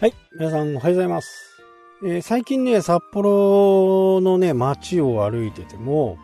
[0.00, 0.14] はい。
[0.32, 1.60] 皆さんおはようございます。
[2.02, 6.16] えー最近ね、札幌のね、街を歩いてても、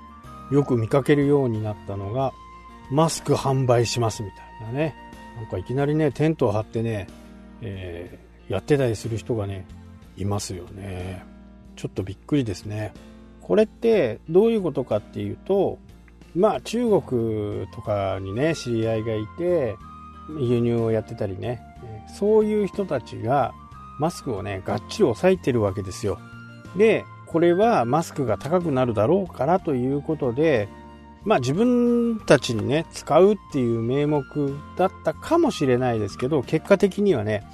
[0.51, 2.33] よく見かけるようになったのが、
[2.91, 4.95] マスク販売しますみたいなね。
[5.37, 7.07] なんかいきなりね、テントを張ってね、
[7.61, 9.67] えーやってたりする人がね、
[10.17, 11.23] いますよね。
[11.75, 12.95] ちょっとびっくりですね。
[13.43, 15.79] これってどういうことかっていうと、
[16.35, 19.77] まあ中国とかにね、知り合いがいて、
[20.41, 21.61] 輸入をやってたりね、
[22.09, 23.53] そういう人たちが
[23.99, 26.19] マスクをね、がっちり押さえてるわけですよ。
[26.77, 30.69] で、これはマスクが高くなるだろうからということで、
[31.25, 34.23] まあ自分たちにね、使うっていう名目
[34.77, 37.45] だったかもしれないですけど、結果的にはね、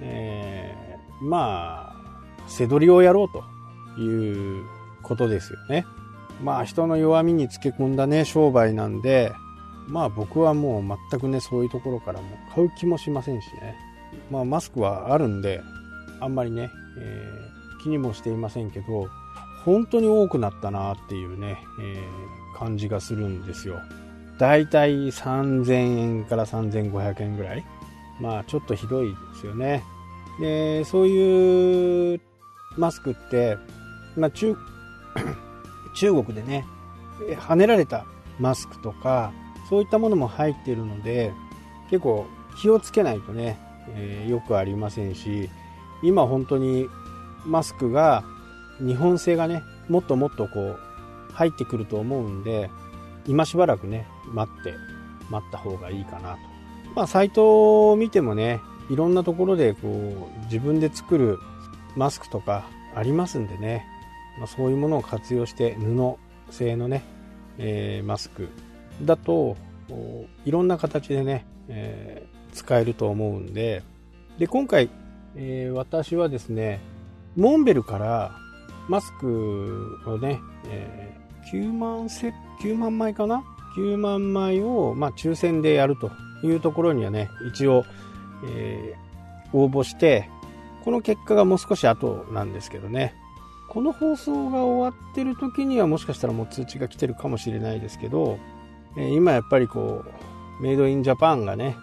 [0.00, 1.96] えーまあ、
[2.48, 4.64] 背取りをやろうという
[5.02, 5.84] ことですよね。
[6.42, 9.32] まあ人の弱みにつけ込んだね、商売なんで、
[9.86, 13.76] まあ僕はもう全くね、そういうところからも買う気もしませんしね。
[14.30, 15.60] まあマスクはあるんで、
[16.20, 19.08] あんまりね、えー気にもしていませんけど、
[19.64, 23.80] 本当に多くなったなっていうね、えー感じがするんですよ。
[24.38, 27.64] だいたい3000円から3500円ぐらい。
[28.20, 29.82] まあちょっとひどいですよね。
[30.40, 32.20] で、そういう
[32.76, 33.56] マスクって、
[34.16, 34.54] まあ中、
[35.96, 36.66] 中国でね、
[37.28, 38.04] え跳ねられた
[38.38, 39.32] マスクとか、
[39.70, 41.32] そういったものも入っているので、
[41.88, 42.26] 結構
[42.60, 43.58] 気をつけないとね、
[43.94, 45.48] えーよくありませんし、
[46.02, 46.88] 今本当に
[47.44, 48.24] マスクが
[48.78, 50.76] 日本製がね、もっともっとこ
[51.30, 52.70] う入ってくると思うんで、
[53.26, 54.74] 今しばらくね、待って、
[55.30, 56.38] 待った方がいいかなと。
[56.94, 61.38] まあ、サイトを見てもね、いろんなところでこう自分で作る
[61.96, 62.64] マスクとか
[62.94, 63.86] ありますんでね、
[64.38, 66.16] まあ、そういうものを活用して布
[66.50, 67.04] 製のね、
[67.58, 68.48] えーマスク
[69.02, 69.56] だと
[70.44, 73.84] いろんな形でね、えー使えると思うんで
[74.38, 74.88] で今回、
[75.36, 76.80] えー私はですね
[77.36, 78.36] モンベルから
[78.88, 81.20] マスクをね、えー
[81.52, 83.42] 9万セ9万枚かな
[83.76, 86.10] ？9万枚を、まあ、抽選でやると
[86.44, 87.84] いうところにはね一応、
[88.46, 89.10] えー
[89.52, 90.28] 応募して
[90.84, 93.14] この結果がもう少し後なんですけどね。
[93.68, 98.38] この放送が終わってる時にはもしかしたらもう通知が来てるかもしれないですけど、
[98.96, 100.04] え今やっぱりこ
[100.60, 101.76] うメイドインジャパンがね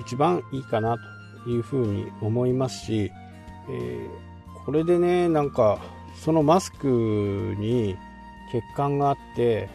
[0.00, 1.02] 一番いいかなと。
[1.46, 3.10] いうふうに思いますし、
[3.68, 4.32] えー
[4.64, 5.80] これでねなんか
[6.14, 7.96] そのマスクに
[8.52, 9.68] 血管があって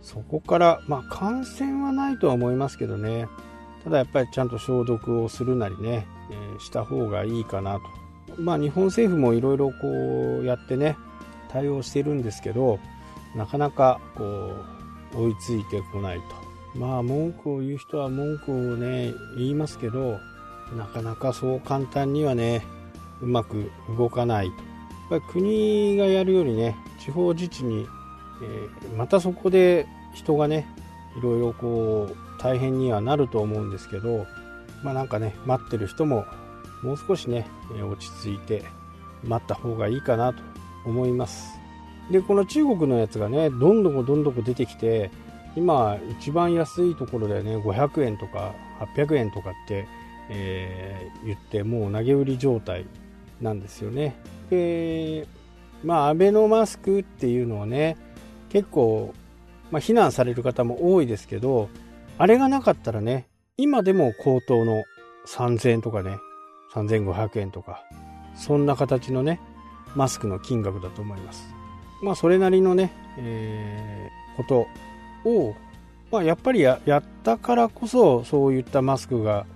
[0.00, 3.28] そこからまあ感染はないとは思いますけどね。
[3.84, 7.82] ただやっぱりちゃんと消毒をするなりね、えーした方がいいかなと。
[8.36, 10.96] まあ日本政府もいろいろこうやってね
[11.48, 12.80] 対応してるんですけど
[13.36, 14.24] なかなかこ
[15.14, 16.24] う追いついてこないと。
[16.78, 20.18] まあ文句を言う人は文句をね言いますけど
[20.76, 22.64] なかなかそう簡単にはね
[23.20, 24.46] うまく動かない。
[24.46, 24.54] やっ
[25.10, 27.86] ぱり国がやるよりね地方自治に、
[28.42, 30.66] えーまたそこで人がね
[31.16, 34.26] いろいろこう大変にはなると思うんですけど
[34.82, 36.24] まあなんかね待ってる人も
[36.82, 38.64] もう少しね落ち着いて
[39.24, 40.42] 待った方がいいかなと
[40.84, 41.58] 思います。
[42.10, 45.10] でこの中国のやつがねどんどこどんどこ出てきて
[45.54, 48.54] 今一番安いところでね500円とか
[48.96, 49.86] 800円とかって、
[50.30, 52.84] えー言ってもう投げ売り状態
[53.40, 54.16] なんですよね。
[54.50, 55.28] で
[55.84, 57.96] まあアベノマスクっていうのはね
[58.48, 59.14] 結構、
[59.70, 61.68] まあ、非難される方も多いですけど
[62.18, 64.82] あれがなかったらね今でも高騰の
[65.28, 66.16] 3000円とかね
[66.74, 67.84] 3500円とか
[68.34, 69.40] そんな形のね
[69.94, 71.44] マスクの金額だと思います。
[72.02, 74.66] まあそれなりのね、えーこと
[75.28, 75.54] を、
[76.10, 79.46] まあ、やっぱりややったからこそそういったマスクが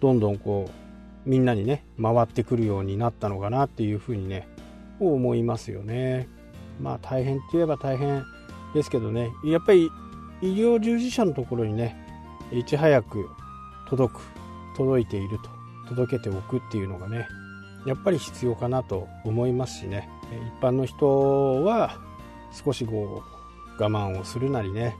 [0.00, 4.48] どんどんこうみんなにね回ってくるようになったのかなっていうふうにね
[5.00, 6.28] 思いますよね。
[6.80, 8.24] まあ大変って言えば大変
[8.74, 9.30] ですけどね。
[9.44, 9.90] やっぱり
[10.42, 11.96] 医療従事者のところにね
[12.52, 13.28] いち早く
[13.88, 14.20] 届く
[14.76, 15.50] 届いていると
[15.88, 17.26] 届けておくっていうのがね
[17.86, 20.08] やっぱり必要かなと思いますしね。
[20.60, 21.98] 一般の人は
[22.52, 23.22] 少しこ
[23.78, 24.96] う我慢をするなりね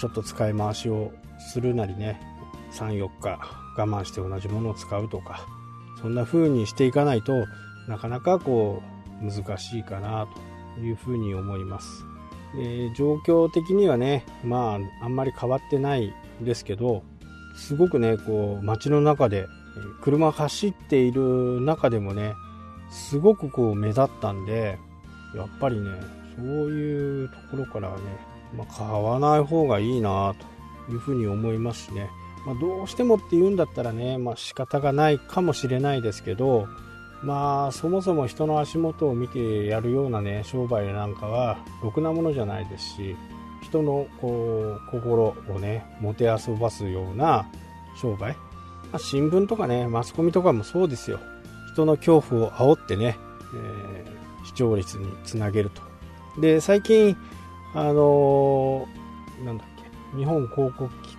[0.00, 2.20] ちょっと使い回しをするなりね
[2.72, 5.46] 34日我慢して同じものを使うとか
[6.00, 7.46] そんな風にしていかないと
[7.88, 8.82] なかなかこ
[9.22, 10.26] う難しいかな
[10.74, 12.04] というふうに思います。
[12.56, 17.02] で状況的にはねまああんまり変わってないですけど
[17.56, 19.46] すごくねこう街の中で
[20.02, 22.34] 車走っている中でもね
[22.90, 24.78] すごくこう目立ったんで
[25.34, 25.90] やっぱりね
[26.36, 27.96] そういうところからね、
[28.56, 30.34] まあ、買わない方がいいな
[30.86, 32.10] というふうに思いますしね、
[32.46, 36.68] まあ、どうしてもって言うんだったらね、まあ、仕方がないかもしれないですけど
[37.22, 43.16] まあそもそも人の足元を見てやるようなね商売なんかはろくなものじゃないですし
[43.62, 47.46] 人のこう心をねもてあそばすような
[47.98, 48.36] 商売、
[48.92, 51.18] まあ、新聞とかねマスコミとかもそうですよ。
[51.72, 53.18] 人の恐怖を煽ってね、
[53.52, 55.82] えー、視聴率につなげると。
[56.40, 57.16] で最近
[57.74, 59.66] あのー、なんだっ
[60.12, 61.13] け日本広告機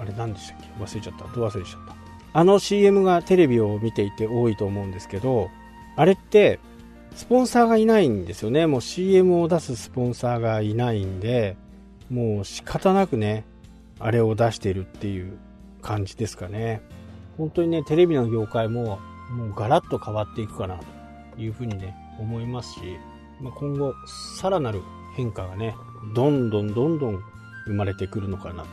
[0.00, 0.66] あれ何でしたっけ？
[0.82, 1.94] 忘れちゃったど忘れちゃった？
[2.32, 5.50] あの CM がテレビを見ていて多いと思うんですけど、
[5.96, 6.58] あれって、
[7.14, 8.66] スポンサーがいないんですよね。
[8.66, 11.56] もう CM を出すスポンサーがいないんで、
[12.08, 13.44] もう仕方なくね、
[13.98, 15.36] あれを出してるっていう
[15.82, 16.80] 感じですかね。
[17.36, 19.00] 本当にね、テレビの業界も
[19.32, 20.78] もうガラッと変わっていくかな
[21.34, 22.80] というふうにね、思いますし、
[23.40, 23.92] まあ、今後
[24.38, 24.82] さらなる
[25.16, 25.74] 変化がね、
[26.14, 27.20] どんどんどんどん
[27.66, 28.68] 生まれてくるのかなと。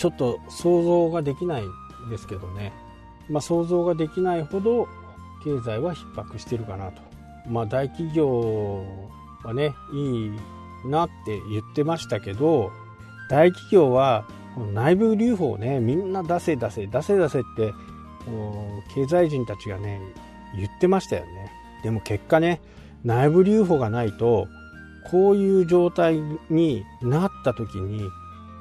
[0.00, 1.64] ちょっと想像ができない
[2.08, 2.72] ですけどね、
[3.28, 4.88] まあ、想像ができないほど
[5.44, 7.02] 経済は逼迫してるかなと。
[7.46, 8.82] まあ、大企業
[9.44, 10.32] はね、いい
[10.86, 12.72] なって言ってましたけど、
[13.28, 14.24] 大企業は
[14.72, 17.74] 内部留保をね、みんな出せ出せ、出せ出せって、
[18.94, 20.00] 経済人たちがね、
[20.56, 21.52] 言ってましたよね。
[21.82, 22.62] でも結果ね、
[23.04, 24.48] 内部留保がないと、
[25.10, 28.02] こういう状態になった時に、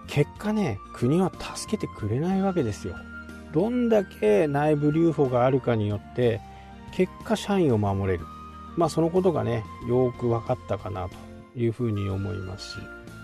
[0.09, 2.95] 結果ね、国は助けてくれないわけですよ。
[3.53, 6.41] どんだけ内部留保があるかによって
[6.91, 8.25] 結果社員を守れる。
[8.75, 11.15] まあそのことがねよく分かったかなと
[11.59, 12.77] いうふうに思いますし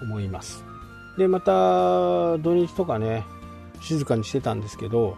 [0.03, 0.63] 思います。
[1.17, 3.23] でまた土日とかね
[3.81, 5.15] 静かにしてたんですけど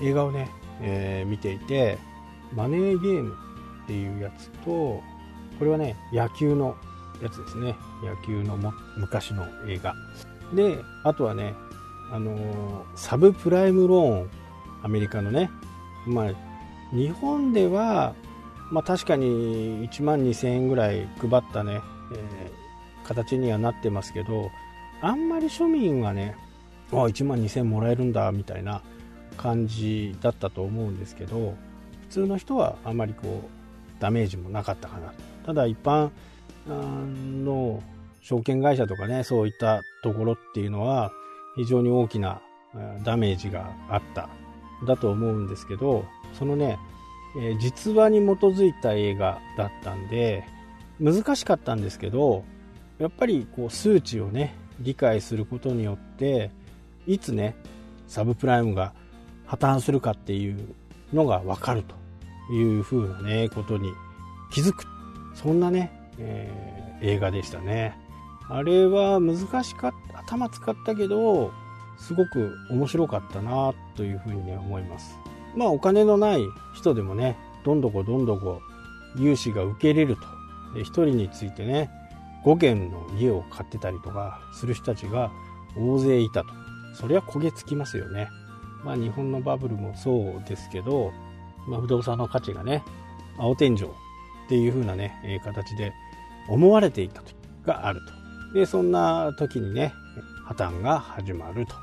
[0.00, 0.50] 映画をね、
[0.80, 1.98] えー、見ていて
[2.54, 3.36] マネーゲーム
[3.84, 5.02] っていうやつとこ
[5.60, 6.76] れはね野球の
[7.22, 7.76] やつですね。
[8.02, 8.56] 野球の
[8.96, 9.94] 昔の映画。
[10.52, 11.54] であとはね
[12.12, 14.30] あの、サブプライムローン
[14.82, 15.50] アメリカのね、
[16.06, 16.32] まあ、
[16.92, 18.14] 日本では、
[18.70, 21.80] まあ、確かに1万2000円ぐらい配ったね、
[22.14, 24.50] えー、形にはなってますけど
[25.00, 26.36] あんまり庶民はね
[26.90, 28.82] あ1万2000円もらえるんだみたいな
[29.38, 31.54] 感じだったと思うんですけど
[32.02, 35.14] 普通の人はあんまりこうダメージもなかったかな。
[35.46, 36.10] ただ一般
[36.66, 37.82] の
[38.22, 41.12] 証券会社とかねそういったところっていうのは
[41.56, 42.40] 非常に大きな
[43.04, 44.28] ダメージがあった
[44.86, 46.78] だと思うんですけど、そのね、
[47.38, 50.44] え、実話に基づいた映画だったんで、
[51.00, 52.44] 難しかったんですけど、
[52.98, 56.50] やっぱりこう数値をね、理解することによって、
[57.06, 57.54] いつね、
[58.06, 58.92] サブプライムが
[59.46, 60.74] 破綻するかっていう
[61.12, 63.92] のがわかるという風なね、ことに
[64.52, 64.84] 気づく。
[65.34, 67.96] そんなね、えー、映画でしたね。
[68.48, 71.52] あれは難しかった、頭使ったけど、
[71.98, 75.16] すごく面白かったなというふうにね思います。
[75.56, 76.44] まあお金のない
[76.74, 78.60] 人でもねどんどこどんどこ
[79.16, 80.22] 融資が受けれると。
[80.74, 81.90] で1人についてね
[82.44, 85.30] 5軒の家を買ってたりとかする人たちが
[85.76, 86.48] 大勢いたと。
[86.94, 88.28] それは焦げつきますよね。
[88.82, 91.12] まあ日本のバブルもそうですけど、
[91.68, 92.82] まあ、不動産の価値がね
[93.38, 93.86] 青天井っ
[94.48, 95.92] ていう風なね、形で
[96.48, 97.34] 思われていた時
[97.64, 98.21] があると。
[98.52, 99.94] でそんな時にね
[100.44, 101.74] 破綻が始まると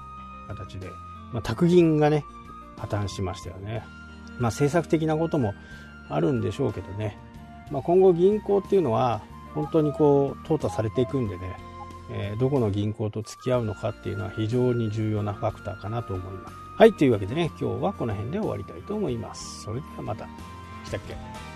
[0.47, 0.87] 形で、
[1.33, 2.25] まあ、宅銀がね、
[2.77, 3.83] 破綻しましたよね。
[4.39, 5.53] まあ、政策的なことも
[6.09, 7.17] あるんでしょうけどね、
[7.71, 9.21] まあ、今後銀行っていうのは
[9.53, 11.55] 本当にこう淘汰されていくんでね、
[12.11, 16.55] えー、どこの銀行と付き合うのかっていうのは非常に重要なファクターかなと思います。
[16.77, 19.63] はい、というわけでね、今日はこの辺で終わりたいと思います。
[19.63, 20.27] それではまた。
[20.85, 21.48] したっけ？